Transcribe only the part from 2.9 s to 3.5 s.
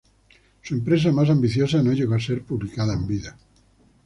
en vida.